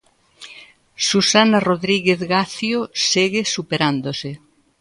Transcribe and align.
Susana 1.07 1.59
Rodríguez 1.69 2.19
Gacio 2.33 2.79
segue 3.09 3.41
superándose. 3.55 4.29